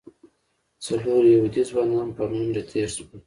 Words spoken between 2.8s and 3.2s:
شول.